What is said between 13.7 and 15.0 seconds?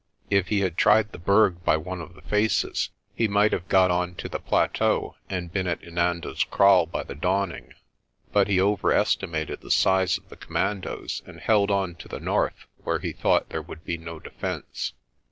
be no defence.